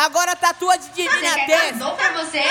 Agora 0.00 0.34
tatua 0.34 0.78
de 0.78 0.88
mim 1.02 1.06
Você 1.10 1.20
na 1.20 1.34
quer 1.34 1.40
que 1.40 1.46
testa. 1.52 1.66
eu 1.66 1.76
dou 1.78 1.94
pra 1.94 2.08
você? 2.12 2.42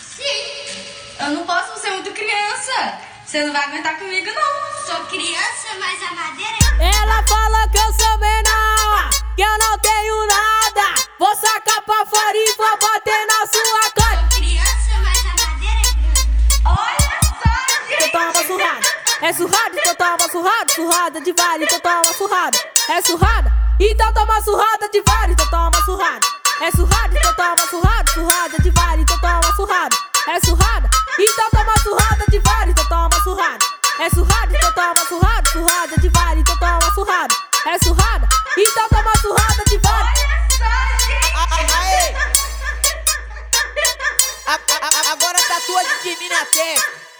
Sim. 0.00 0.94
Eu 1.20 1.30
não 1.32 1.44
posso 1.44 1.78
ser 1.78 1.90
muito 1.90 2.10
criança. 2.12 2.98
Você 3.26 3.44
não 3.44 3.52
vai 3.52 3.62
aguentar 3.64 3.98
comigo, 3.98 4.30
não. 4.32 4.86
Sou 4.86 5.04
criança, 5.08 5.68
mas 5.78 6.02
a 6.02 6.14
madeira 6.14 6.56
Ela 6.80 7.22
fala 7.24 7.68
que 7.68 7.76
eu 7.76 7.92
sou 7.92 8.16
menor, 8.16 9.10
que 9.36 9.42
eu 9.42 9.58
não 9.58 9.78
tenho 9.78 10.26
nada. 10.26 10.94
Vou 11.18 11.36
sacar 11.36 11.82
pra 11.82 12.06
fora 12.06 12.34
e 12.34 12.54
vou 12.56 12.78
bater 12.78 13.26
na 13.26 13.46
sua 13.46 13.90
cara. 13.90 14.20
Sou 14.30 14.40
criança, 14.40 14.90
mas 15.02 15.18
a 15.26 15.46
madeira 15.46 15.80
é 15.80 15.92
grande. 16.00 16.62
Olha 16.64 17.20
só, 17.42 17.88
gente. 17.90 18.10
toma 18.10 18.44
surrada. 18.46 19.02
É 19.20 19.32
surrada, 19.34 19.78
então 19.78 19.94
toma 19.96 20.28
surrada. 20.30 20.72
Surrada 20.74 21.20
de 21.20 21.32
vale, 21.34 21.64
então 21.64 21.78
toma 21.80 22.14
surrada. 22.14 22.58
É 22.88 23.02
surrada, 23.02 23.52
então 23.80 24.12
toma 24.12 24.40
surrada 24.42 24.88
de 24.88 25.02
vale, 25.02 25.32
então 25.32 25.48
toma 25.50 25.84
surrada. 25.84 26.26
É 26.60 26.70
surrada, 26.70 27.18
então 27.18 27.34
toma 27.34 27.66
surrada. 27.68 28.12
Surrada 28.12 28.58
de 28.62 28.70
vale, 28.70 29.02
então 29.02 29.18
toma 29.18 29.56
surrada. 29.56 29.96
É 30.28 30.40
surrada, 30.40 30.90
então 31.18 31.50
toma 31.50 31.78
surrada 31.82 32.24
de 32.28 32.38
vale, 32.38 32.70
então 32.70 32.88
toma 32.88 33.22
surrada. 33.22 33.64
É 33.98 34.10
surrada, 34.10 34.56
então 34.56 34.72
toma 34.72 35.04
surrada. 35.08 35.50
Surrada 35.50 35.96
de 36.00 36.08
vale, 36.08 36.40
então 36.40 36.56
toma 36.58 36.94
surrada. 36.94 37.34
É 37.66 37.78
surrada, 37.78 38.28
então 38.56 38.88
toma 38.88 39.16
surrada 39.18 39.64
de 39.66 39.78
vale. 39.78 40.08
Olha 40.08 40.46
só, 40.50 40.64
gente. 41.06 41.32
Agora 45.10 45.38
tatua 45.48 45.82
de 46.02 46.16
mim 46.16 46.28
na 46.28 46.44
testa. 46.46 47.11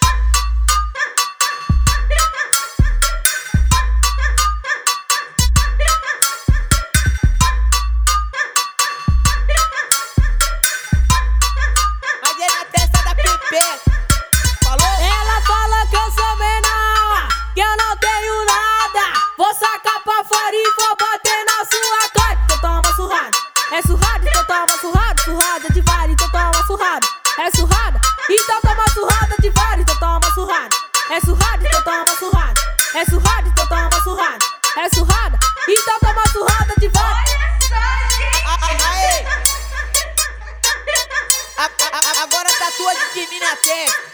Vou 19.43 19.53
sacar 19.55 20.01
pra 20.05 20.23
fora 20.23 20.55
e 20.55 20.63
vou 20.77 20.97
bater 20.97 21.45
na 21.45 21.65
sua 21.65 22.09
cara. 22.11 22.39
Então 22.45 22.61
toma 22.61 22.95
surrada. 22.95 23.37
É 23.73 23.83
surrada? 23.83 24.29
Então 24.29 24.45
toma 24.45 24.79
surrada. 24.81 25.23
Surrada 25.25 25.69
de 25.69 25.81
vale, 25.81 26.13
então 26.13 26.31
toma 26.31 26.65
surrada. 26.65 27.07
É 27.41 27.51
surrada? 27.51 28.01
Então 28.31 28.61
toma 28.61 28.89
surrada 28.91 29.35
de 29.41 29.51
vale, 29.51 29.83
então 29.83 29.97
toma 29.99 30.33
surrada. 30.33 30.77
É 31.11 31.21
surrada? 31.23 31.67
Então 31.67 31.83
toma 31.83 32.17
surrada. 32.21 32.61
É 32.95 33.05
surrada? 33.05 33.49
Então 33.49 33.67
toma 33.67 34.03
surrada. 34.05 34.47
É 34.77 34.89
surrada? 34.95 35.39
Então 35.69 35.99
toma 35.99 36.29
surrada 36.29 36.75
de 36.79 36.87
vale. 36.87 37.09
Olha 37.09 37.59
só, 37.67 37.83
gente. 38.17 38.47
Aê. 38.81 39.27
Agora 42.23 42.49
tá 42.61 42.71
sua 42.77 42.95
de 42.95 43.27
mim 43.27 43.41
na 43.41 43.57
terra. 43.57 44.12